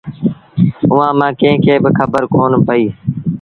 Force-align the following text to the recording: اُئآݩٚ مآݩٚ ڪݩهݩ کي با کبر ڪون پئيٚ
اُئآݩٚ 0.91 1.17
مآݩٚ 1.19 1.37
ڪݩهݩ 1.39 1.61
کي 1.63 1.73
با 1.83 1.89
کبر 1.97 2.23
ڪون 2.33 2.51
پئيٚ 2.67 2.89